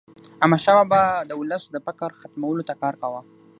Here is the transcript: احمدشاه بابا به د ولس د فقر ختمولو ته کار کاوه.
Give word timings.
احمدشاه 0.43 0.75
بابا 0.79 0.89
به 1.19 1.25
د 1.29 1.31
ولس 1.39 1.63
د 1.73 1.77
فقر 1.85 2.09
ختمولو 2.19 2.67
ته 2.69 2.73
کار 2.81 2.93
کاوه. 3.01 3.21